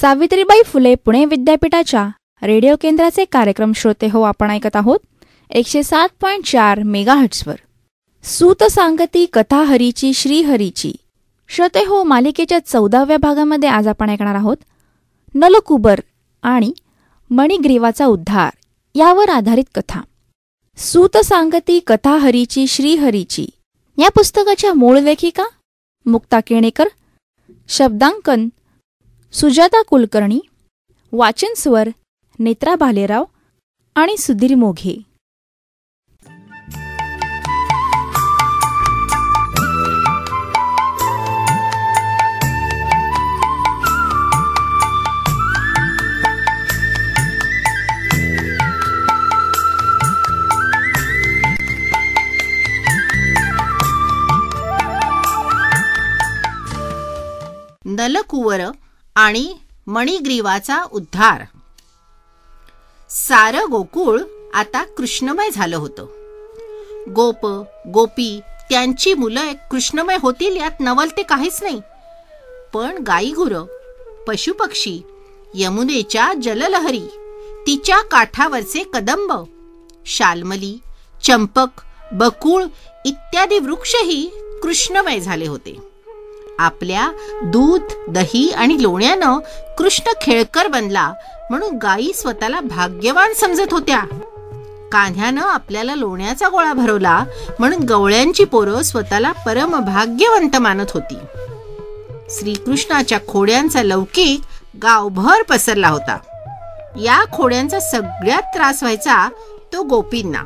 [0.00, 2.08] सावित्रीबाई फुले पुणे विद्यापीठाच्या
[2.42, 4.98] रेडिओ केंद्राचे कार्यक्रम श्रोते हो आपण ऐकत आहोत.
[5.50, 7.54] एकशे सात पॉईंट चार मेगाहट्सवर
[8.24, 10.92] सूत सांगती कथा हरीची श्रीहरीची
[11.48, 14.56] श्रोते हो मालिकेच्या चौदाव्या भागामध्ये आज आपण ऐकणार आहोत.
[15.34, 16.00] नलकुबर
[16.42, 16.72] आणि
[17.30, 18.50] मणिग्रीवाचा उद्धार
[18.94, 20.00] यावर आधारित कथा.
[20.76, 23.46] सूत सांगती कथा हरीची श्रीहरीची
[23.98, 25.44] या पुस्तकाच्या मूळ लेखिका
[26.06, 26.88] मुक्ता केणेकर.
[27.68, 28.48] शब्दांकन
[29.32, 30.40] सुजाता कुलकर्णी
[31.12, 31.88] वाचन स्वर
[32.38, 33.24] नेत्रा भालेराव
[33.96, 35.02] आणि सुधीर मोघे.
[57.84, 58.60] नलकुवर
[59.16, 59.54] आणि
[59.86, 61.42] मणिग्रीवाचा उद्धार.
[63.10, 64.20] सारं गोकुळ
[64.54, 66.06] आता कृष्णमय झालं होतं.
[67.12, 67.46] गोप
[67.88, 71.80] गोपी त्यांची मुलं कृष्णमय होतील यात नवलते काहीच नाही.
[72.74, 73.66] पण गाईगुर
[74.28, 75.02] पशुपक्षी
[75.54, 77.06] यमुनेच्या जललहरी
[77.66, 79.32] तिच्या काठावरचे कदंब
[80.06, 80.78] शालमली
[81.24, 81.80] चंपक
[82.12, 82.64] बकुळ
[83.04, 84.30] इत्यादी वृक्षही
[84.62, 85.90] कृष्णमय झाले होते.
[86.60, 87.10] आपल्या
[87.42, 89.38] दूध दही आणि लोण्यानं
[89.78, 91.12] कृष्ण खेळकर बनला
[91.50, 94.02] म्हणून गायी स्वतःला भाग्यवान समजत होत्या.
[94.92, 97.24] कान्ह्यानं आपल्याला लोण्याचा गोळा भरवला
[97.58, 101.18] म्हणून गवळ्यांची पोरं स्वतःला परम भाग्यवंत मानत होती.
[102.30, 104.40] श्रीकृष्णाच्या खोड्यांचा लौकिक
[104.82, 106.18] गावभर पसरला होता.
[107.00, 109.28] या खोड्यांचा सगळ्यात त्रास व्हायचा
[109.72, 110.42] तो गोपींना.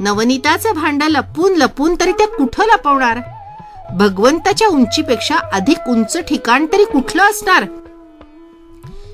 [0.00, 3.18] नवनीताचं भांडं लपून लपून तरी त्या कुठं लपवणार?
[3.92, 7.64] भगवंताच्या उंचीपेक्षा अधिक उंच ठिकाण तरी कुठलं असणार?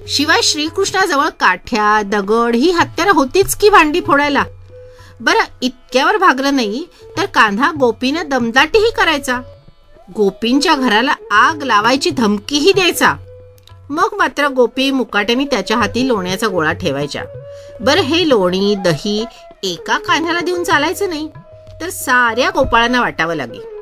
[0.08, 4.44] शिवाय श्रीकृष्णाजवळ काठ्या दगड ही हत्यारं होतीच की भांडी फोडायला?
[5.20, 6.84] बरं इतक्यावर भागलं नाही
[7.16, 9.40] तर कान्हा गोपीनं दमदाटीही करायचा.
[10.16, 13.14] गोपींच्या घराला आग लावायची धमकीही द्यायचा.
[13.90, 17.24] मग मात्र गोपी मुकाट्याने त्याच्या हाती लोण्याचा गोळा ठेवायच्या.
[17.80, 19.24] बरं हे लोणी दही
[19.62, 21.28] एका कान्ह्याला देऊन चालायचं नाही
[21.80, 23.73] तर साऱ्या गोपाळांना वाटावं लागेल.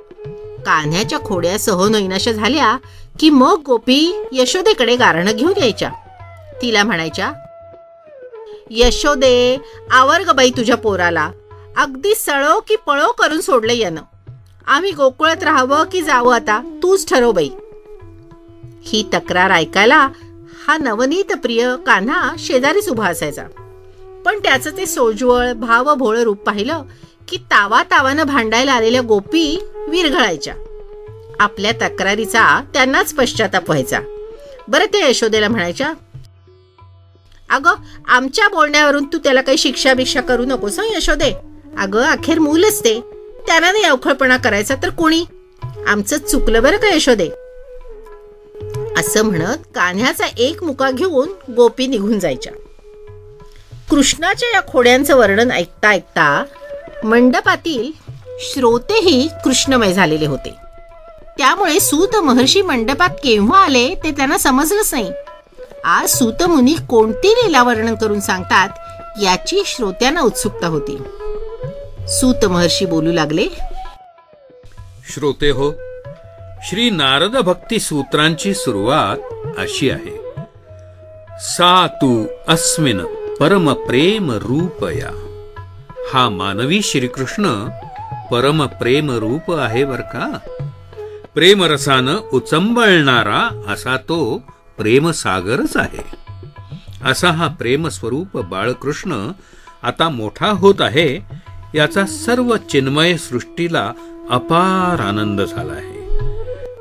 [0.67, 2.79] कान्ह्याच्या खोड्या सहनैनाशा झाल्या
[3.21, 5.91] की मग गोपी यशोदेकडे गारणं घेऊन यायच्या.
[6.63, 7.33] तिला म्हणायच्या
[8.71, 9.59] यशोदे
[9.91, 11.31] आवर्ग बाई तुझ्या पोराला.
[11.77, 14.03] अगदी सळो की पळो करून सोडलं यानं.
[14.67, 16.79] आम्ही गोकुळात राहावं की जावं आता?
[16.83, 17.51] तूच ठरव बाई.
[18.83, 20.09] ही तक्रार ऐकायला
[20.67, 23.45] हा नवनीत प्रिय कान्हा शेजारीच उभा असायचा.
[24.25, 26.83] पण त्याचं ते सोज्वळ भाव भोळ रूप पाहिलं
[27.29, 29.59] की तावा तावानं भांडायला आलेल्या गोपी
[29.93, 30.55] विरघळायच्या.
[31.41, 34.01] आपल्या तक्रारीचा त्यांनाच पश्चाताप व्हायचा.
[34.69, 35.93] बरं ते यशोदेला म्हणायच्या
[37.51, 37.75] अगं
[38.09, 41.33] आमच्या बोलण्यावरून तू त्याला काही शिक्षा बिक्षा करू नकोस यशोदे?
[41.79, 43.01] अगं अखेर मूलच ते.
[43.47, 45.25] त्यांना नाही अवखळपणा करायचा तर कोणी?
[45.87, 47.29] आमचं चुकलं बरं का यशोदे?
[49.01, 52.53] असं म्हणत कान्ह्याचा एक मुका घेऊन गोपी निघून जायच्या.
[53.91, 56.45] कृष्णाच्या या खोड्यांचं वर्णन ऐकता ऐकता
[57.05, 58.02] मंडपातील
[58.43, 60.55] श्रोतेही कृष्णमय झालेले होते.
[61.39, 65.13] त्यामुळे सूत महर्षी मंडपात केव्हा आले ते त्यांना समजलंच नाही.
[65.85, 68.69] आज सूतमुनी कोणती लीला वर्णन करून सांगतात
[69.23, 70.99] याची श्रोत्यांना उत्सुकता होती.
[72.09, 73.47] सूत महर्षी बोलू लागले
[75.15, 75.73] श्रोते हो
[76.63, 79.19] श्री नारद भक्ती सूत्रांची सुरुवात
[79.59, 80.17] अशी आहे.
[81.41, 83.01] सा तू अस्मिन
[83.41, 85.11] परम प्रेम रूपया.
[86.15, 87.69] हा मानवी श्रीकृष्ण
[88.33, 90.39] परम प्रेम रूप आहे बर का?
[91.35, 94.43] प्रेमरसानं उचंबळणारा असा तो
[94.79, 96.17] प्रेमसागरच आहे.
[97.05, 99.31] असा हा प्रेमस्वरूप बाळकृष्ण
[99.83, 101.21] आता मोठा होत आहे
[101.75, 103.93] याचा सर्व चिन्मय सृष्टीला
[104.31, 106.09] अपार आनंद झाला आहे.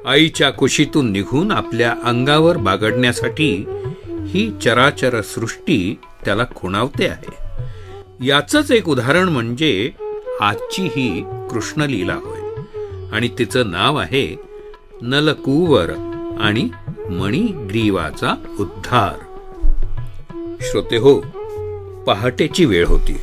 [0.05, 3.65] आईच्या कुशीतून निघून आपल्या अंगावर बागडण्यासाठी
[4.27, 7.35] ही चराचर सृष्टी त्याला खुणावते आहे.
[8.25, 9.91] याच एक उदाहरण म्हणजे
[10.41, 12.39] आजची ही कृष्णलीला होय.
[13.11, 14.39] आणि तिचं नाव आहे
[15.01, 15.89] नलकूवर
[16.39, 16.69] आणि
[17.09, 19.13] मणिग्रीवाचा उद्धार.
[20.61, 21.19] श्रोते हो
[22.07, 23.17] पहाटेची वेळ होती.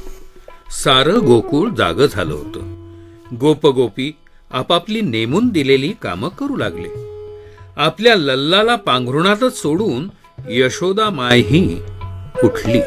[0.85, 2.93] सारं गोकुळ जाग झालं होतं.
[3.41, 4.17] गोपगोपी
[4.51, 6.89] आपापली नेमून दिलेली कामं करू लागले.
[7.77, 10.09] आपल्या लल्लाला पांघरुणातच सोडून
[10.49, 11.83] यशोदा मायही
[12.45, 12.81] उठली.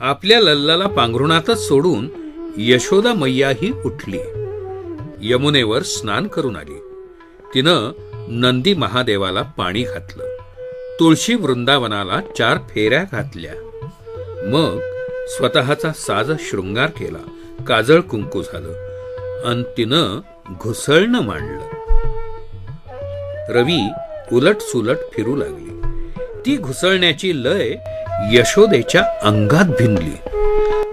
[0.00, 2.19] आपल्या लल्लाला पांघरुणातच सोडून
[2.58, 4.18] यशोदा मैयाही उठली.
[5.20, 6.78] यमुनेवर स्नान करून आली.
[7.54, 7.92] तिनं
[8.28, 10.36] नंदी महादेवाला पाणी घातलं.
[11.00, 13.52] तुळशी वृंदावनाला चार फेऱ्या घातल्या.
[14.46, 14.78] मग
[15.28, 17.18] स्वतःचा साज शृंगार केला.
[17.64, 18.72] काजळ कुंकू झालं.
[19.44, 20.20] अन तिनं
[20.50, 21.68] घुसळणं मांडलं.
[23.48, 23.80] रवी
[24.32, 26.00] उलट सुलट फिरू लागली.
[26.46, 27.74] ती घुसळण्याची लय
[28.32, 30.28] यशोदेच्या अंगात भिनली.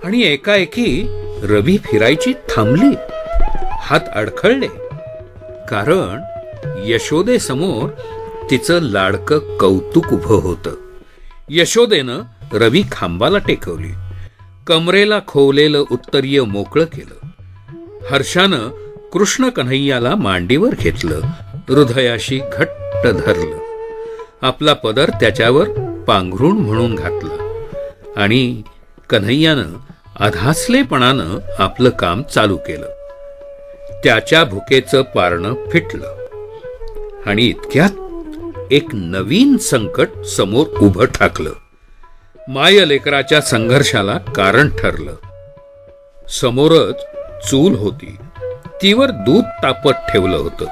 [0.03, 1.07] आणि एकाएकी
[1.43, 2.95] रवी फिरायची थांबली.
[3.79, 4.67] हात अडखळले.
[5.69, 6.21] कारण
[6.83, 7.89] यशोदेसमोर
[8.51, 10.71] तिचं लाडकं कौतुक उभं होतं.
[11.49, 12.21] यशोदेनं
[12.53, 13.91] रवी खांबाला टेकवली.
[14.67, 17.27] कमरेला खोवलेलं उत्तरीय मोकळं केलं.
[18.11, 18.69] हर्षानं
[19.13, 21.21] कृष्ण कन्हैयाला मांडीवर घेतलं.
[21.69, 23.57] हृदयाशी घट्ट धरलं.
[24.41, 25.69] आपला पदर त्याच्यावर
[26.07, 27.63] पांघरुण म्हणून घातला.
[28.17, 28.61] आणि
[29.09, 29.73] कन्हैयानं
[30.19, 32.87] अधासलेपणानं आपलं काम चालू केलं.
[34.03, 36.17] त्याच्या भुकेचं पारणं फिटलं.
[37.25, 37.89] आणि इतक्यात
[38.71, 41.51] एक नवीन संकट समोर उभं ठाकलं.
[42.47, 45.15] माय लेकराच्या संघर्षाला कारण ठरलं.
[46.27, 47.01] समोरच
[47.49, 48.15] चूल होती.
[48.81, 50.65] तीवर दूध तापत ठेवलं होतं.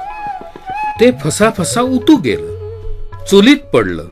[1.00, 2.80] ते फसाफसा उतू गेलं.
[3.24, 4.04] चुलीत पडलं.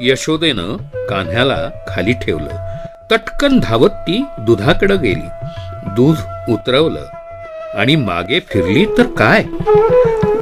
[0.00, 2.73] यशोदेनं कान्ह्याला खाली ठेवलं.
[3.10, 5.46] तटकन धावत ती दुधाकडे गेली.
[5.86, 6.16] दूध
[6.48, 7.04] उतरवलं.
[7.74, 9.44] आणि मागे फिरली तर काय?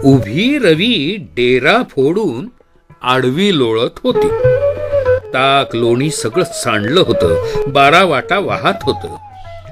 [0.05, 2.49] उभी रवी डेरा फोडून
[3.03, 4.29] आडवी लोळत होती.
[5.35, 7.45] ताक लोणी सगळं सांडलं होतं.
[7.67, 9.17] बारा वाटा वाहत होतं.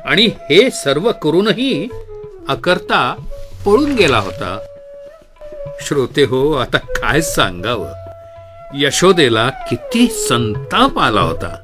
[0.05, 1.89] आणि हे सर्व करूनही
[2.49, 3.15] अकर्ता
[3.67, 4.59] पळून गेला होता.
[5.81, 7.93] श्रोते हो आता काय सांगावं?
[8.75, 11.57] यशोदेला किती संताप आला होता.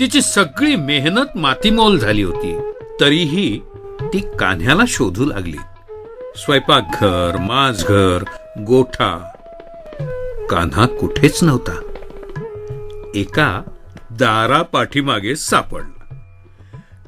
[0.00, 2.60] तिची सगळी मेहनत मातीमोल झाली होती.
[3.00, 3.62] तरीही
[4.02, 5.56] ती कान्ह्याला शोधू लागली.
[6.36, 8.24] स्वयंपाकघर माझघर
[8.58, 9.30] गोठा.
[10.50, 11.80] कान्हा कुठेच नव्हता.
[13.14, 13.62] एका
[14.10, 16.14] दारा पाठीमागे सापडला.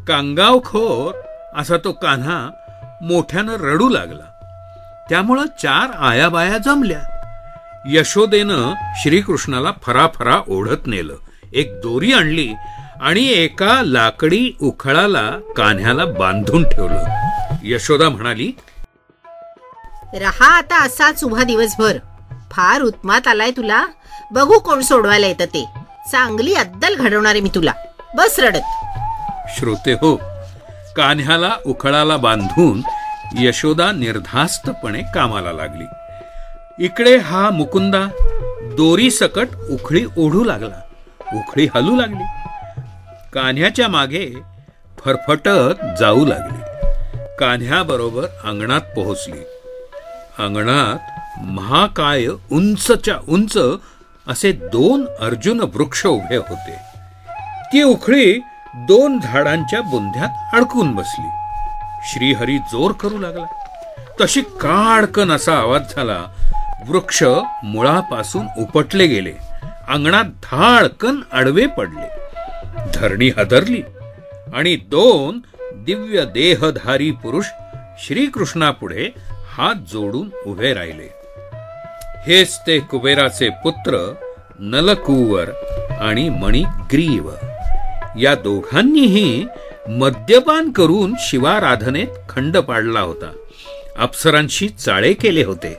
[0.08, 1.20] कांगावखोर
[1.60, 2.50] असा तो कान्हा
[3.02, 4.26] मोठ्यानं रडू लागला.
[5.08, 7.02] त्यामुळं चार आयाबाया जमल्या.
[7.86, 11.14] यशोदेनं श्रीकृष्णाला फराफरा ओढत नेलं.
[11.52, 12.48] एक दोरी आणली
[13.00, 17.04] आणि एका लाकडी उखळाला कान्ह्याला बांधून ठेवलं.
[17.62, 18.52] यशोदा म्हणाली
[20.14, 21.98] रहा आता असाच उभा दिवसभर.
[22.52, 23.86] फार उत्मात आलाय तुला.
[24.32, 25.64] बघू कोण सोडवायला येतं ते.
[26.12, 27.72] चांगली अद्दल घडवणारे मी तुला.
[28.16, 28.66] बस रडत.
[29.58, 30.16] श्रोते हो
[30.96, 32.82] कान्ह्याला उखळाला बांधून
[33.38, 35.84] यशोदा निर्धास्तपणे कामाला लागली.
[36.84, 38.06] इकडे हा मुकुंदा
[38.62, 40.80] दोरी सकट उखळी ओढू लागला.
[41.34, 42.39] उखळी हलू लागली.
[43.34, 44.30] कान्ह्याच्या मागे
[45.04, 46.62] फरफटत जाऊ लागली.
[47.38, 49.38] कान्ह्याबरोबर अंगणात पोहोचली.
[50.38, 50.98] अंगणात
[51.40, 53.58] महाकाय उंचच्या उंच
[54.28, 56.76] असे दोन अर्जुन वृक्ष उभे होते.
[57.72, 58.38] ती उखळी
[58.74, 61.30] दोन झाडांच्या बुंध्यात अडकून बसली.
[62.02, 63.46] श्रीहरी जोर करू लागला.
[64.20, 66.24] तशी काडकन असा आवाज झाला
[66.88, 67.22] वृक्ष
[67.64, 69.32] मुळापासून उपटले गेले.
[69.88, 72.29] अंगणात धाडकन आडवे पडले.
[72.94, 73.82] धरणी हदरली
[74.54, 75.40] आणि दोन
[75.74, 77.44] दिव्य देहधारी पुरुष
[77.98, 81.12] श्रीकृष्णापुढे हात जोडून उभे राहिले.
[82.26, 84.14] हेच ते कुबेराचे पुत्र
[84.58, 85.50] नलकुवर
[86.00, 87.30] आणि मणिग्रीव.
[88.18, 89.46] या दोघांनीही
[89.88, 93.32] मद्यपान करून शिवाराधनेत खंड पाडला होता.
[93.98, 95.76] अप्सरांशी चाळे केले होते.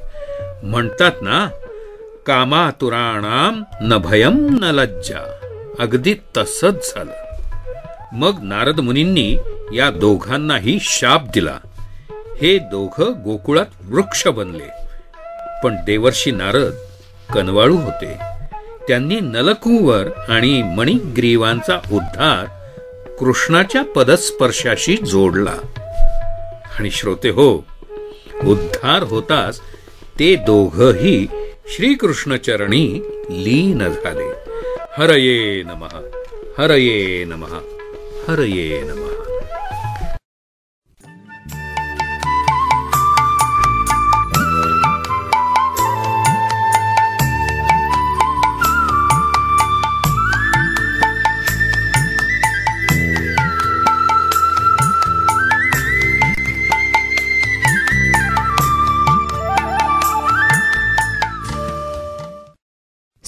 [0.64, 1.50] म्हणतात ना
[2.26, 5.41] कामातुराणाम न भयम न लज्जा.
[5.80, 7.14] अगदी तसंच झालं.
[8.14, 9.38] मग नारद मुनींनी
[9.74, 11.58] या दोघांनाही शाप दिला.
[12.42, 14.70] हे दोघं गोकुळात वृक्ष बनले.
[15.64, 16.74] पण देवर्षी नारद
[17.34, 18.18] कनवाळू होते.
[18.88, 22.46] त्यांनी नलकुंवर आणि मणिग्रीवांचा उद्धार
[23.20, 25.56] कृष्णाच्या पदस्पर्शाशी जोडला.
[26.80, 27.68] आणि श्रोते हो
[28.44, 29.60] उद्धार होताच
[30.20, 31.28] ते दोघही
[31.68, 34.51] श्रीकृष्णचरणी लीन झाले.
[34.98, 35.94] हरये नमः
[36.58, 37.54] हरये नमः
[38.28, 39.21] हरये नमः।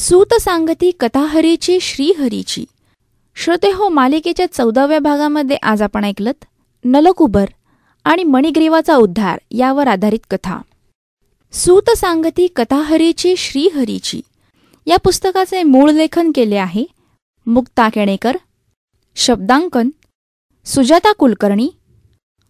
[0.03, 2.65] सूत सांगती कथाहरीची श्रीहरीची.
[3.35, 6.45] श्रोते हो मालिकेच्या चौदाव्या भागामध्ये आज आपण ऐकलत
[6.83, 7.45] नलकुबर
[8.03, 10.57] आणि मणिग्रीवाचा उद्धार यावर आधारित कथा.
[11.51, 14.21] सूत सांगती कथाहरीची श्रीहरीची.
[14.85, 16.83] या पुस्तकाचे मूळ लेखन केले आहे
[17.45, 18.37] मुक्ता केणेकर
[19.15, 19.89] शब्दांकन
[20.65, 21.69] सुजाता कुलकर्णी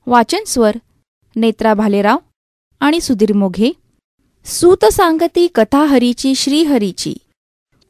[0.08, 0.78] वाचन स्वर
[1.36, 2.18] नेत्रा भालेराव
[2.80, 3.72] आणि सुधीर मोघे.
[4.46, 7.14] सूत सांगती कथाहरीची श्रीहरीची.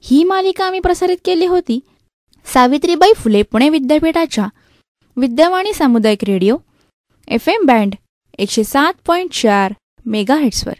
[0.05, 1.79] ही मालिका आम्ही प्रसारित केली होती.
[2.45, 4.47] सावित्रीबाई फुले पुणे विद्यापीठाच्या
[5.17, 6.57] विद्यावाणी सामुदायिक रेडिओ
[7.27, 7.95] एफ एम बँड
[8.37, 9.73] एकशे सात पॉईंट चार
[10.05, 10.73] मेगा हेट्सवर